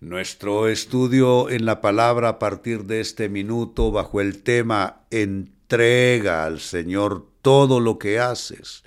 Nuestro 0.00 0.68
estudio 0.68 1.48
en 1.48 1.64
la 1.64 1.80
palabra 1.80 2.28
a 2.28 2.38
partir 2.38 2.84
de 2.84 3.00
este 3.00 3.28
minuto 3.28 3.92
bajo 3.92 4.20
el 4.20 4.42
tema 4.42 5.06
entrega 5.10 6.44
al 6.44 6.60
Señor 6.60 7.28
todo 7.40 7.80
lo 7.80 7.98
que 7.98 8.18
haces, 8.18 8.84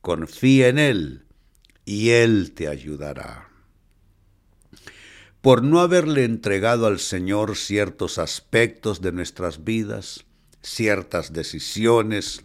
confía 0.00 0.68
en 0.68 0.78
Él 0.78 1.26
y 1.84 2.10
Él 2.10 2.52
te 2.54 2.68
ayudará. 2.68 3.48
Por 5.40 5.62
no 5.62 5.80
haberle 5.80 6.24
entregado 6.24 6.86
al 6.86 6.98
Señor 6.98 7.56
ciertos 7.56 8.18
aspectos 8.18 9.00
de 9.00 9.12
nuestras 9.12 9.64
vidas, 9.64 10.24
ciertas 10.60 11.32
decisiones, 11.32 12.44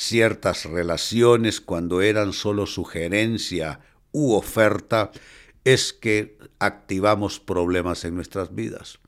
ciertas 0.00 0.64
relaciones 0.64 1.60
cuando 1.60 2.00
eran 2.00 2.32
solo 2.32 2.64
sugerencia 2.66 3.80
u 4.12 4.32
oferta, 4.32 5.10
es 5.64 5.92
que 5.92 6.38
activamos 6.58 7.38
problemas 7.38 8.06
en 8.06 8.14
nuestras 8.14 8.54
vidas. 8.54 8.98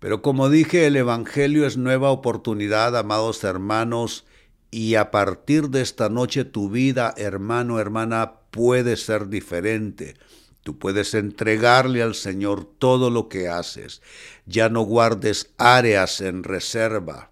Pero 0.00 0.20
como 0.20 0.50
dije, 0.50 0.86
el 0.86 0.96
Evangelio 0.96 1.66
es 1.66 1.78
nueva 1.78 2.10
oportunidad, 2.10 2.94
amados 2.98 3.42
hermanos, 3.44 4.26
y 4.70 4.96
a 4.96 5.10
partir 5.10 5.70
de 5.70 5.80
esta 5.80 6.10
noche 6.10 6.44
tu 6.44 6.68
vida, 6.68 7.14
hermano, 7.16 7.80
hermana, 7.80 8.34
puede 8.50 8.98
ser 8.98 9.28
diferente. 9.28 10.16
Tú 10.62 10.78
puedes 10.78 11.14
entregarle 11.14 12.02
al 12.02 12.14
Señor 12.14 12.66
todo 12.66 13.08
lo 13.08 13.30
que 13.30 13.48
haces. 13.48 14.02
Ya 14.44 14.68
no 14.68 14.82
guardes 14.82 15.54
áreas 15.56 16.20
en 16.20 16.44
reserva. 16.44 17.30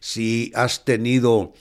Si 0.00 0.52
has 0.54 0.86
tenido 0.86 1.52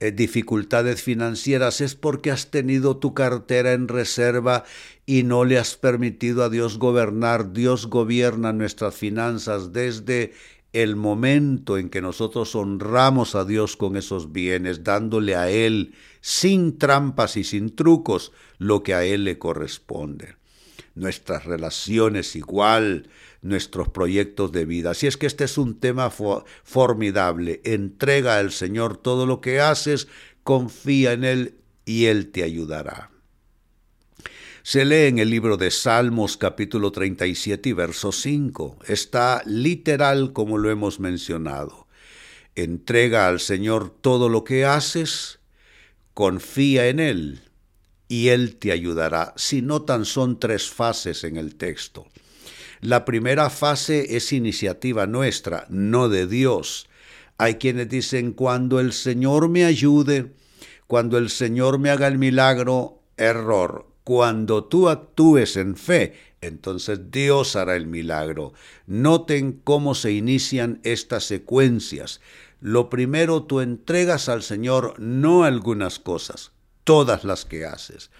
dificultades 0.00 1.02
financieras 1.02 1.80
es 1.80 1.94
porque 1.94 2.30
has 2.30 2.50
tenido 2.50 2.98
tu 2.98 3.14
cartera 3.14 3.72
en 3.72 3.88
reserva 3.88 4.64
y 5.06 5.24
no 5.24 5.44
le 5.44 5.58
has 5.58 5.76
permitido 5.76 6.44
a 6.44 6.50
Dios 6.50 6.78
gobernar. 6.78 7.52
Dios 7.52 7.86
gobierna 7.86 8.52
nuestras 8.52 8.94
finanzas 8.94 9.72
desde 9.72 10.32
el 10.72 10.96
momento 10.96 11.78
en 11.78 11.88
que 11.88 12.00
nosotros 12.00 12.54
honramos 12.54 13.34
a 13.34 13.44
Dios 13.44 13.76
con 13.76 13.96
esos 13.96 14.32
bienes, 14.32 14.84
dándole 14.84 15.34
a 15.34 15.50
Él 15.50 15.94
sin 16.20 16.78
trampas 16.78 17.36
y 17.36 17.44
sin 17.44 17.74
trucos 17.74 18.32
lo 18.58 18.82
que 18.82 18.94
a 18.94 19.04
Él 19.04 19.24
le 19.24 19.38
corresponde. 19.38 20.36
Nuestras 20.98 21.44
relaciones 21.44 22.34
igual, 22.34 23.08
nuestros 23.40 23.88
proyectos 23.88 24.50
de 24.50 24.64
vida. 24.64 24.90
Así 24.90 25.06
es 25.06 25.16
que 25.16 25.26
este 25.26 25.44
es 25.44 25.56
un 25.56 25.78
tema 25.78 26.10
formidable. 26.10 27.60
Entrega 27.62 28.38
al 28.38 28.50
Señor 28.50 28.96
todo 28.96 29.24
lo 29.24 29.40
que 29.40 29.60
haces, 29.60 30.08
confía 30.42 31.12
en 31.12 31.22
Él 31.22 31.54
y 31.84 32.06
Él 32.06 32.32
te 32.32 32.42
ayudará. 32.42 33.12
Se 34.64 34.84
lee 34.84 35.06
en 35.06 35.20
el 35.20 35.30
libro 35.30 35.56
de 35.56 35.70
Salmos 35.70 36.36
capítulo 36.36 36.90
37 36.90 37.68
y 37.68 37.72
verso 37.74 38.10
5. 38.10 38.80
Está 38.88 39.42
literal 39.46 40.32
como 40.32 40.58
lo 40.58 40.68
hemos 40.68 40.98
mencionado. 40.98 41.86
Entrega 42.56 43.28
al 43.28 43.38
Señor 43.38 43.88
todo 43.88 44.28
lo 44.28 44.42
que 44.42 44.64
haces, 44.64 45.38
confía 46.12 46.88
en 46.88 46.98
Él 46.98 47.47
y 48.08 48.28
Él 48.28 48.56
te 48.56 48.72
ayudará. 48.72 49.34
Si 49.36 49.62
notan, 49.62 50.04
son 50.04 50.40
tres 50.40 50.68
fases 50.68 51.24
en 51.24 51.36
el 51.36 51.54
texto. 51.56 52.06
La 52.80 53.04
primera 53.04 53.50
fase 53.50 54.16
es 54.16 54.32
iniciativa 54.32 55.06
nuestra, 55.06 55.66
no 55.68 56.08
de 56.08 56.26
Dios. 56.26 56.88
Hay 57.36 57.56
quienes 57.56 57.88
dicen, 57.88 58.32
cuando 58.32 58.80
el 58.80 58.92
Señor 58.92 59.48
me 59.48 59.64
ayude, 59.64 60.32
cuando 60.86 61.18
el 61.18 61.28
Señor 61.28 61.78
me 61.78 61.90
haga 61.90 62.06
el 62.06 62.18
milagro, 62.18 63.02
error. 63.16 63.86
Cuando 64.04 64.64
tú 64.64 64.88
actúes 64.88 65.56
en 65.56 65.76
fe, 65.76 66.14
entonces 66.40 67.10
Dios 67.10 67.56
hará 67.56 67.76
el 67.76 67.86
milagro. 67.86 68.54
Noten 68.86 69.60
cómo 69.64 69.94
se 69.94 70.12
inician 70.12 70.80
estas 70.82 71.24
secuencias. 71.24 72.20
Lo 72.60 72.88
primero, 72.88 73.42
tú 73.42 73.60
entregas 73.60 74.28
al 74.28 74.42
Señor 74.42 74.94
no 74.98 75.44
algunas 75.44 75.98
cosas, 75.98 76.52
todas 76.88 77.22
las 77.22 77.44
que 77.44 77.66
haces. 77.66 78.10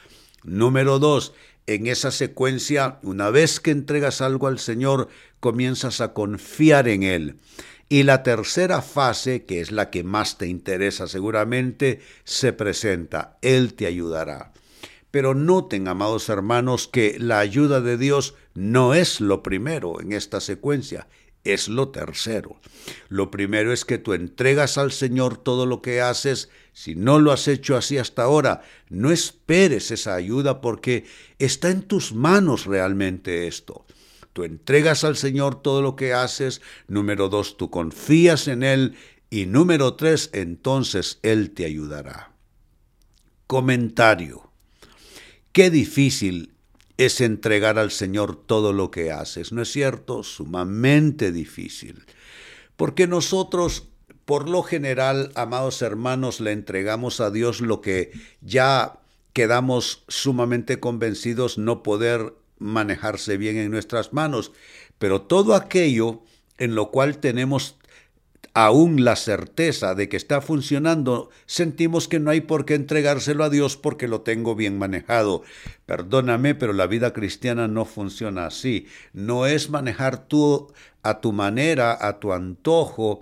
Número 0.45 0.99
dos, 0.99 1.33
en 1.67 1.87
esa 1.87 2.11
secuencia, 2.11 2.99
una 3.03 3.31
vez 3.31 3.61
que 3.61 3.71
entregas 3.71 4.21
algo 4.21 4.47
al 4.47 4.59
Señor, 4.59 5.09
comienzas 5.41 6.03
a 6.03 6.12
confiar 6.12 6.87
en 6.87 7.03
Él. 7.03 7.37
Y 7.89 8.03
la 8.03 8.23
tercera 8.23 8.83
fase, 8.83 9.47
que 9.47 9.62
es 9.62 9.73
la 9.73 9.89
que 9.89 10.05
más 10.05 10.37
te 10.37 10.49
interesa 10.49 11.09
seguramente, 11.09 12.01
se 12.25 12.53
presenta. 12.53 13.39
Él 13.41 13.73
te 13.73 13.87
ayudará. 13.87 14.53
Pero 15.11 15.33
noten, 15.33 15.89
amados 15.89 16.28
hermanos, 16.28 16.89
que 16.89 17.17
la 17.19 17.39
ayuda 17.39 17.81
de 17.81 17.97
Dios 17.97 18.34
no 18.53 18.93
es 18.93 19.23
lo 19.23 19.43
primero 19.43 19.99
en 20.03 20.12
esta 20.12 20.41
secuencia, 20.41 21.09
es 21.53 21.69
lo 21.69 21.88
tercero. 21.88 22.60
Lo 23.09 23.31
primero 23.31 23.72
es 23.72 23.84
que 23.84 23.98
tú 23.98 24.12
entregas 24.12 24.78
al 24.78 24.92
Señor 24.92 25.36
todo 25.36 25.66
lo 25.66 25.82
que 25.82 26.00
haces. 26.00 26.50
Si 26.72 26.94
no 26.94 27.19
lo 27.19 27.32
has 27.32 27.48
hecho 27.48 27.76
así 27.76 27.98
hasta 27.98 28.22
ahora, 28.22 28.62
no 28.88 29.10
esperes 29.10 29.91
esa 29.91 30.14
ayuda 30.14 30.60
porque 30.60 31.04
está 31.38 31.70
en 31.70 31.82
tus 31.82 32.12
manos 32.12 32.66
realmente 32.66 33.47
esto. 33.47 33.84
Tú 34.32 34.44
entregas 34.44 35.04
al 35.04 35.16
Señor 35.16 35.62
todo 35.62 35.82
lo 35.82 35.97
que 35.97 36.12
haces. 36.12 36.60
Número 36.86 37.28
dos, 37.28 37.56
tú 37.56 37.70
confías 37.70 38.47
en 38.48 38.62
Él. 38.62 38.97
Y 39.30 39.47
número 39.47 39.94
tres, 39.94 40.30
entonces 40.32 41.19
Él 41.22 41.50
te 41.50 41.65
ayudará. 41.65 42.32
Comentario. 43.47 44.53
Qué 45.53 45.70
difícil 45.70 46.54
es 46.98 47.20
entregar 47.20 47.78
al 47.78 47.92
Señor 47.92 48.36
todo 48.36 48.72
lo 48.72 48.91
que 48.91 49.12
haces, 49.12 49.53
¿no 49.53 49.62
es 49.62 49.72
cierto? 49.72 50.25
Sumamente 50.25 51.32
difícil. 51.32 52.04
Porque 52.76 53.06
nosotros, 53.06 53.84
por 54.25 54.48
lo 54.48 54.62
general, 54.62 55.31
amados 55.36 55.81
hermanos, 55.81 56.41
le 56.41 56.53
entregamos 56.53 57.20
a 57.20 57.31
Dios 57.31 57.60
lo 57.60 57.81
que 57.81 58.12
ya 58.41 58.98
quedamos 59.32 60.04
sumamente 60.09 60.81
convencidos 60.81 61.56
no 61.56 61.84
poder 61.84 62.34
manejarse 62.59 63.36
bien 63.36 63.56
en 63.56 63.70
nuestras 63.70 64.12
manos, 64.12 64.50
pero 64.98 65.22
todo 65.22 65.54
aquello 65.54 66.22
en 66.59 66.75
lo 66.75 66.91
cual 66.91 67.19
tenemos 67.19 67.76
aún 68.54 69.04
la 69.04 69.15
certeza 69.15 69.94
de 69.94 70.09
que 70.09 70.16
está 70.16 70.41
funcionando, 70.41 71.31
sentimos 71.47 72.09
que 72.09 72.19
no 72.19 72.31
hay 72.31 72.41
por 72.41 72.65
qué 72.65 72.75
entregárselo 72.75 73.44
a 73.44 73.50
Dios 73.50 73.76
porque 73.76 74.09
lo 74.09 74.22
tengo 74.22 74.56
bien 74.56 74.78
manejado. 74.78 75.43
Perdóname, 75.87 76.56
pero 76.56 76.72
la 76.72 76.88
vida 76.88 77.12
cristiana 77.12 77.69
no 77.69 77.84
funciona 77.84 78.47
así. 78.47 78.87
No 79.12 79.47
es 79.47 79.71
manejar 79.71 80.27
tú 80.27 80.72
a 81.03 81.21
tu 81.21 81.32
manera, 81.32 81.97
a 82.00 82.19
tu 82.19 82.32
antojo, 82.32 83.21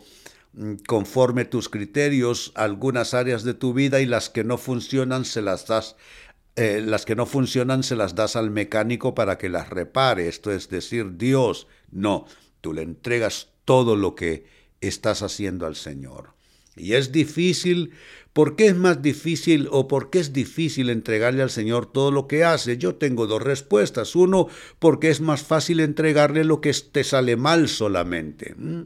mm, 0.54 0.76
conforme 0.86 1.44
tus 1.44 1.68
criterios, 1.68 2.52
algunas 2.54 3.12
áreas 3.12 3.44
de 3.44 3.52
tu 3.52 3.74
vida 3.74 4.00
y 4.00 4.06
las 4.06 4.30
que 4.30 4.42
no 4.42 4.56
funcionan 4.56 5.24
se 5.26 5.42
las 5.42 5.66
das 5.66 5.96
eh, 6.58 6.80
las 6.82 7.04
que 7.04 7.14
no 7.14 7.26
funcionan 7.26 7.82
se 7.82 7.96
las 7.96 8.14
das 8.14 8.34
al 8.34 8.50
mecánico 8.50 9.14
para 9.14 9.36
que 9.36 9.50
las 9.50 9.68
repare. 9.68 10.26
Esto 10.28 10.50
es 10.50 10.70
decir, 10.70 11.18
Dios, 11.18 11.66
no, 11.90 12.24
tú 12.62 12.72
le 12.72 12.80
entregas 12.80 13.48
todo 13.66 13.94
lo 13.94 14.14
que 14.14 14.55
estás 14.80 15.22
haciendo 15.22 15.66
al 15.66 15.76
Señor. 15.76 16.36
Y 16.76 16.92
es 16.92 17.10
difícil, 17.10 17.92
¿por 18.34 18.54
qué 18.54 18.66
es 18.66 18.76
más 18.76 19.00
difícil 19.00 19.68
o 19.70 19.88
por 19.88 20.10
qué 20.10 20.18
es 20.18 20.32
difícil 20.34 20.90
entregarle 20.90 21.42
al 21.42 21.50
Señor 21.50 21.90
todo 21.90 22.10
lo 22.10 22.28
que 22.28 22.44
hace? 22.44 22.76
Yo 22.76 22.96
tengo 22.96 23.26
dos 23.26 23.42
respuestas. 23.42 24.14
Uno, 24.14 24.48
porque 24.78 25.08
es 25.08 25.20
más 25.22 25.42
fácil 25.42 25.80
entregarle 25.80 26.44
lo 26.44 26.60
que 26.60 26.72
te 26.74 27.02
sale 27.02 27.36
mal 27.36 27.68
solamente. 27.68 28.54
¿Mm? 28.56 28.82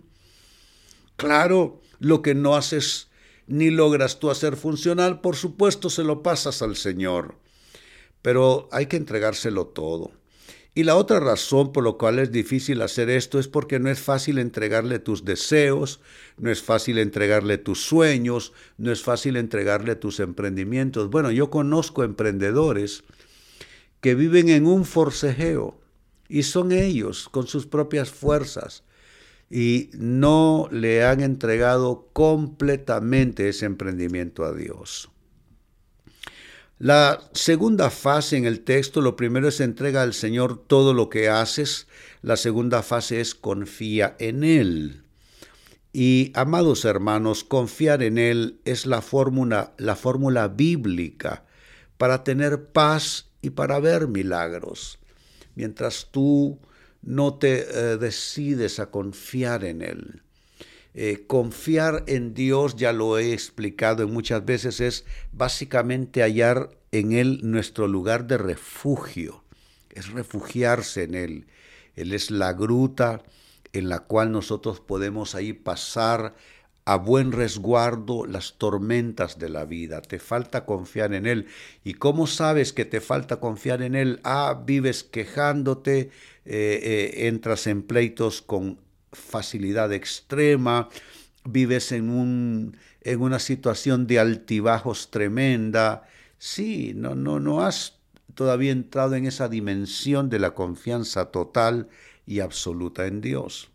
Claro, 1.17 1.81
lo 1.99 2.23
que 2.23 2.35
no 2.35 2.55
haces 2.55 3.09
ni 3.49 3.71
logras 3.71 4.21
tú 4.21 4.31
hacer 4.31 4.57
funcional, 4.57 5.21
por 5.21 5.35
supuesto 5.35 5.91
se 5.91 6.05
lo 6.05 6.23
pasas 6.23 6.63
al 6.63 6.77
Señor. 6.77 7.35
Pero 8.23 8.69
hay 8.71 8.87
que 8.87 8.97
entregárselo 8.97 9.67
todo. 9.67 10.13
Y 10.73 10.85
la 10.85 10.95
otra 10.95 11.19
razón 11.19 11.73
por 11.73 11.85
la 11.85 11.93
cual 11.93 12.21
es 12.21 12.31
difícil 12.31 12.81
hacer 12.83 13.11
esto 13.11 13.41
es 13.41 13.49
porque 13.49 13.81
no 13.81 13.91
es 13.91 14.01
fácil 14.01 14.39
entregarle 14.39 15.01
tus 15.01 15.25
deseos, 15.25 16.01
no 16.39 16.51
es 16.51 16.63
fácil 16.63 16.99
entregarle 16.99 17.59
tus 17.59 17.83
sueños, 17.83 18.53
no 18.79 18.93
es 18.93 19.03
fácil 19.03 19.37
entregarle 19.37 19.97
tus 19.97 20.21
emprendimientos. 20.21 21.11
Bueno, 21.11 21.33
yo 21.33 21.51
conozco 21.51 22.05
emprendedores 22.05 23.03
que 24.01 24.15
viven 24.15 24.49
en 24.49 24.67
un 24.67 24.85
forcejeo 24.85 25.81
y 26.29 26.45
son 26.45 26.71
ellos 26.71 27.29
con 27.29 27.49
sus 27.49 27.67
propias 27.67 28.11
fuerzas 28.11 28.85
y 29.51 29.91
no 29.95 30.69
le 30.71 31.05
han 31.05 31.21
entregado 31.21 32.09
completamente 32.13 33.49
ese 33.49 33.67
emprendimiento 33.67 34.45
a 34.45 34.55
Dios. 34.55 35.11
La 36.81 37.21
segunda 37.35 37.91
fase 37.91 38.39
en 38.39 38.47
el 38.47 38.61
texto, 38.61 39.03
lo 39.03 39.15
primero 39.15 39.47
es 39.49 39.61
entrega 39.61 40.01
al 40.01 40.15
Señor 40.15 40.65
todo 40.67 40.95
lo 40.95 41.11
que 41.11 41.29
haces, 41.29 41.87
la 42.23 42.39
segunda 42.39 42.83
fase 42.83 43.21
es 43.21 43.35
confía 43.35 44.17
en 44.19 44.45
Él. 44.45 45.03
Y 45.93 46.33
amados 46.35 46.87
hermanos, 46.87 47.45
confiar 47.45 48.03
en 48.03 48.17
Él 48.17 48.61
es 48.65 48.87
la 48.87 49.03
fórmula, 49.03 49.75
la 49.77 49.95
fórmula 49.95 50.49
bíblica 50.49 51.45
para 51.99 52.25
tener 52.25 52.69
paz 52.69 53.29
y 53.43 53.51
para 53.51 53.79
ver 53.79 54.09
milagros. 54.09 54.99
Mientras 55.57 56.09
tú 56.11 56.61
no 57.03 57.35
te 57.35 57.59
eh, 57.61 57.99
decides 57.99 58.81
a 58.81 58.91
confiar 58.91 59.67
en 59.67 59.83
Él. 59.83 60.23
Eh, 60.95 61.25
confiar 61.27 62.05
en 62.09 62.35
Dios, 62.35 62.77
ya 62.77 62.93
lo 62.93 63.19
he 63.19 63.33
explicado 63.33 64.07
muchas 64.09 64.45
veces, 64.45 64.81
es 64.81 65.05
básicamente 65.33 66.23
hallar 66.23 66.71
en 66.91 67.13
Él 67.13 67.41
nuestro 67.43 67.87
lugar 67.87 68.27
de 68.27 68.39
refugio, 68.39 69.45
es 69.91 70.11
refugiarse 70.11 71.05
en 71.05 71.15
Él. 71.15 71.47
Él 71.95 72.13
es 72.13 72.31
la 72.31 72.53
gruta 72.53 73.23
en 73.73 73.89
la 73.89 74.01
cual 74.01 74.33
nosotros 74.33 74.81
podemos 74.81 75.35
ahí 75.35 75.53
pasar 75.53 76.35
a 76.85 76.97
buen 76.97 77.31
resguardo 77.31 78.27
las 78.27 78.55
tormentas 78.59 79.39
de 79.39 79.49
la 79.49 79.65
vida. 79.65 80.03
Te 80.03 80.19
falta 80.19 80.65
confiar 80.65 81.15
en 81.15 81.27
Él. 81.27 81.47
¿Y 81.85 81.95
cómo 81.95 82.27
sabes 82.27 82.73
que 82.73 82.85
te 82.85 83.01
falta 83.01 83.39
confiar 83.39 83.83
en 83.83 83.95
Él? 83.95 84.19
Ah, 84.25 84.63
vives 84.67 85.05
quejándote, 85.05 86.01
eh, 86.01 86.11
eh, 86.47 87.29
entras 87.29 87.69
en 87.69 87.83
pleitos 87.83 88.43
con 88.43 88.81
facilidad 89.13 89.93
extrema, 89.93 90.89
vives 91.45 91.93
en, 91.93 92.11
un, 92.11 92.77
en 93.03 93.21
una 93.21 93.39
situación 93.39 94.07
de 94.07 94.19
altibajos 94.19 95.11
tremenda. 95.11 96.09
Sí, 96.39 96.93
no, 96.95 97.15
no, 97.15 97.41
no 97.41 97.63
has 97.63 97.99
todavía 98.35 98.73
entrado 98.73 99.15
en 99.15 99.27
esa 99.27 99.49
dimensión 99.49 100.31
de 100.31 100.39
la 100.39 100.55
confianza 100.55 101.27
total 101.27 101.89
y 102.27 102.41
absoluta 102.41 103.07
en 103.07 103.21
Dios. 103.21 103.71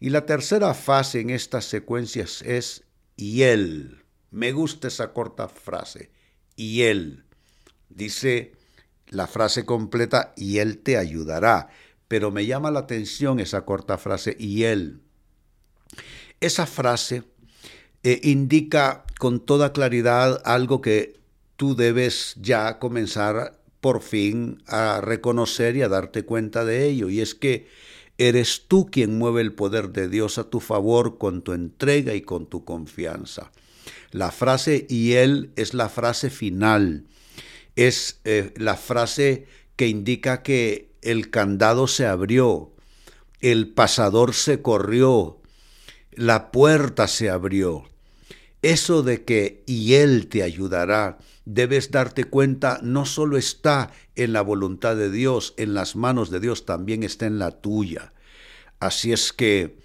Y 0.00 0.10
la 0.10 0.26
tercera 0.26 0.74
fase 0.74 1.20
en 1.20 1.30
estas 1.30 1.64
secuencias 1.64 2.42
es 2.42 2.84
y 3.16 3.42
él. 3.42 4.04
Me 4.30 4.52
gusta 4.52 4.88
esa 4.88 5.12
corta 5.12 5.48
frase. 5.48 6.10
Y 6.56 6.82
él. 6.82 7.24
Dice 7.88 8.52
la 9.08 9.26
frase 9.26 9.64
completa 9.64 10.32
y 10.36 10.58
él 10.58 10.78
te 10.78 10.96
ayudará. 10.96 11.68
Pero 12.14 12.30
me 12.30 12.46
llama 12.46 12.70
la 12.70 12.78
atención 12.78 13.40
esa 13.40 13.64
corta 13.64 13.98
frase 13.98 14.36
y 14.38 14.62
él. 14.62 15.00
Esa 16.38 16.64
frase 16.64 17.24
eh, 18.04 18.20
indica 18.22 19.02
con 19.18 19.44
toda 19.44 19.72
claridad 19.72 20.40
algo 20.44 20.80
que 20.80 21.18
tú 21.56 21.74
debes 21.74 22.36
ya 22.40 22.78
comenzar 22.78 23.58
por 23.80 24.00
fin 24.00 24.62
a 24.68 25.00
reconocer 25.00 25.74
y 25.74 25.82
a 25.82 25.88
darte 25.88 26.24
cuenta 26.24 26.64
de 26.64 26.84
ello. 26.84 27.10
Y 27.10 27.20
es 27.20 27.34
que 27.34 27.66
Eres 28.16 28.66
tú 28.68 28.86
quien 28.92 29.18
mueve 29.18 29.40
el 29.40 29.52
poder 29.54 29.90
de 29.90 30.08
Dios 30.08 30.38
a 30.38 30.48
tu 30.48 30.60
favor 30.60 31.18
con 31.18 31.42
tu 31.42 31.52
entrega 31.52 32.14
y 32.14 32.20
con 32.20 32.46
tu 32.46 32.64
confianza. 32.64 33.50
La 34.12 34.30
frase 34.30 34.86
y 34.88 35.14
Él 35.14 35.50
es 35.56 35.74
la 35.74 35.88
frase 35.88 36.30
final, 36.30 37.06
es 37.74 38.20
eh, 38.22 38.54
la 38.54 38.76
frase 38.76 39.48
que 39.74 39.88
indica 39.88 40.44
que 40.44 40.93
el 41.04 41.30
candado 41.30 41.86
se 41.86 42.06
abrió, 42.06 42.72
el 43.40 43.68
pasador 43.68 44.34
se 44.34 44.62
corrió, 44.62 45.40
la 46.12 46.50
puerta 46.50 47.08
se 47.08 47.30
abrió. 47.30 47.84
Eso 48.62 49.02
de 49.02 49.24
que 49.24 49.62
y 49.66 49.94
Él 49.94 50.28
te 50.28 50.42
ayudará, 50.42 51.18
debes 51.44 51.90
darte 51.90 52.24
cuenta, 52.24 52.80
no 52.82 53.04
solo 53.04 53.36
está 53.36 53.92
en 54.16 54.32
la 54.32 54.40
voluntad 54.40 54.96
de 54.96 55.10
Dios, 55.10 55.52
en 55.58 55.74
las 55.74 55.96
manos 55.96 56.30
de 56.30 56.40
Dios, 56.40 56.64
también 56.64 57.02
está 57.02 57.26
en 57.26 57.38
la 57.38 57.50
tuya. 57.50 58.14
Así 58.80 59.12
es 59.12 59.32
que 59.32 59.78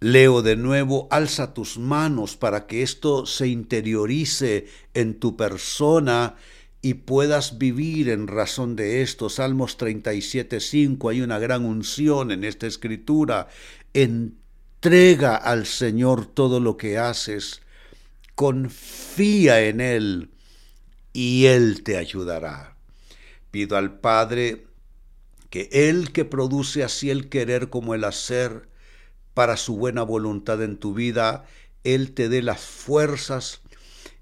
leo 0.00 0.42
de 0.42 0.56
nuevo, 0.56 1.06
alza 1.12 1.54
tus 1.54 1.78
manos 1.78 2.36
para 2.36 2.66
que 2.66 2.82
esto 2.82 3.24
se 3.26 3.46
interiorice 3.46 4.66
en 4.94 5.20
tu 5.20 5.36
persona 5.36 6.34
y 6.82 6.94
puedas 6.94 7.58
vivir 7.58 8.08
en 8.08 8.26
razón 8.26 8.74
de 8.74 9.02
esto. 9.02 9.30
Salmos 9.30 9.78
37.5, 9.78 11.10
hay 11.10 11.20
una 11.20 11.38
gran 11.38 11.64
unción 11.64 12.32
en 12.32 12.42
esta 12.42 12.66
escritura. 12.66 13.48
Entrega 13.94 15.36
al 15.36 15.64
Señor 15.66 16.26
todo 16.26 16.58
lo 16.58 16.76
que 16.76 16.98
haces, 16.98 17.62
confía 18.34 19.62
en 19.62 19.80
Él 19.80 20.30
y 21.12 21.46
Él 21.46 21.84
te 21.84 21.96
ayudará. 21.96 22.76
Pido 23.52 23.76
al 23.76 24.00
Padre 24.00 24.66
que 25.50 25.68
Él 25.70 26.10
que 26.12 26.24
produce 26.24 26.82
así 26.82 27.10
el 27.10 27.28
querer 27.28 27.70
como 27.70 27.94
el 27.94 28.02
hacer 28.02 28.68
para 29.34 29.56
su 29.56 29.76
buena 29.76 30.02
voluntad 30.02 30.60
en 30.62 30.78
tu 30.78 30.94
vida, 30.94 31.44
Él 31.84 32.12
te 32.12 32.28
dé 32.28 32.42
las 32.42 32.60
fuerzas, 32.60 33.60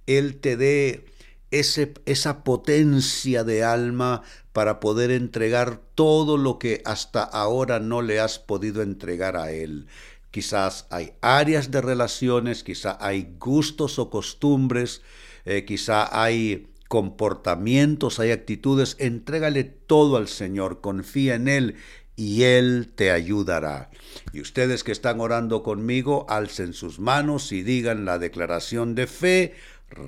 Él 0.06 0.36
te 0.40 0.58
dé 0.58 1.06
ese, 1.50 1.94
esa 2.06 2.44
potencia 2.44 3.44
de 3.44 3.64
alma 3.64 4.22
para 4.52 4.80
poder 4.80 5.10
entregar 5.10 5.80
todo 5.94 6.36
lo 6.36 6.58
que 6.58 6.82
hasta 6.84 7.22
ahora 7.22 7.80
no 7.80 8.02
le 8.02 8.20
has 8.20 8.38
podido 8.38 8.82
entregar 8.82 9.36
a 9.36 9.52
Él. 9.52 9.86
Quizás 10.30 10.86
hay 10.90 11.12
áreas 11.20 11.70
de 11.70 11.80
relaciones, 11.80 12.62
quizá 12.62 12.96
hay 13.00 13.34
gustos 13.38 13.98
o 13.98 14.10
costumbres, 14.10 15.02
eh, 15.44 15.64
quizá 15.64 16.22
hay 16.22 16.68
comportamientos, 16.88 18.20
hay 18.20 18.30
actitudes, 18.30 18.96
entrégale 18.98 19.64
todo 19.64 20.16
al 20.16 20.28
Señor, 20.28 20.80
confía 20.80 21.36
en 21.36 21.48
Él 21.48 21.76
y 22.16 22.42
Él 22.42 22.92
te 22.94 23.10
ayudará. 23.10 23.90
Y 24.32 24.40
ustedes 24.40 24.84
que 24.84 24.92
están 24.92 25.20
orando 25.20 25.62
conmigo, 25.62 26.26
alcen 26.28 26.74
sus 26.74 26.98
manos 26.98 27.50
y 27.52 27.62
digan 27.62 28.04
la 28.04 28.18
declaración 28.18 28.94
de 28.94 29.06
fe, 29.06 29.54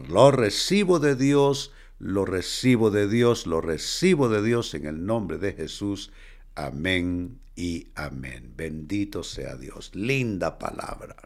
lo 0.08 0.30
recibo 0.30 0.98
de 0.98 1.16
Dios, 1.16 1.72
lo 1.98 2.24
recibo 2.24 2.90
de 2.90 3.08
Dios, 3.08 3.46
lo 3.46 3.60
recibo 3.60 4.28
de 4.28 4.42
Dios 4.42 4.74
en 4.74 4.86
el 4.86 5.06
nombre 5.06 5.38
de 5.38 5.52
Jesús. 5.52 6.12
Amén 6.54 7.40
y 7.56 7.88
amén. 7.94 8.52
Bendito 8.56 9.22
sea 9.22 9.56
Dios. 9.56 9.90
Linda 9.94 10.58
palabra. 10.58 11.16